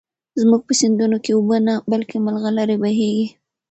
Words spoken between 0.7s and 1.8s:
سيندونو کې اوبه نه،